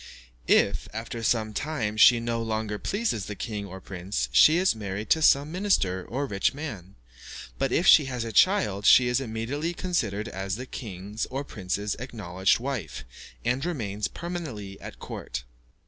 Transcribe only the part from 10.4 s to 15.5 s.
the king's or prince's acknowledged wife, and remains permanently at court.